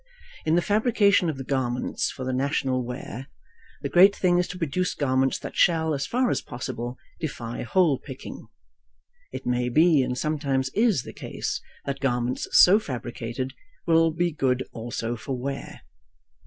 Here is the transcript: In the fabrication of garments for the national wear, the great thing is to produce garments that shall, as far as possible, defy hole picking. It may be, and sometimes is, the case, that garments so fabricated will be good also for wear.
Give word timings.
In 0.47 0.55
the 0.55 0.63
fabrication 0.63 1.29
of 1.29 1.45
garments 1.45 2.09
for 2.09 2.25
the 2.25 2.33
national 2.33 2.83
wear, 2.83 3.27
the 3.83 3.89
great 3.89 4.15
thing 4.15 4.39
is 4.39 4.47
to 4.47 4.57
produce 4.57 4.95
garments 4.95 5.37
that 5.37 5.55
shall, 5.55 5.93
as 5.93 6.07
far 6.07 6.31
as 6.31 6.41
possible, 6.41 6.97
defy 7.19 7.61
hole 7.61 7.99
picking. 7.99 8.47
It 9.31 9.45
may 9.45 9.69
be, 9.69 10.01
and 10.01 10.17
sometimes 10.17 10.69
is, 10.69 11.03
the 11.03 11.13
case, 11.13 11.61
that 11.85 11.99
garments 11.99 12.47
so 12.51 12.79
fabricated 12.79 13.53
will 13.85 14.09
be 14.09 14.31
good 14.31 14.67
also 14.73 15.15
for 15.15 15.37
wear. 15.37 15.81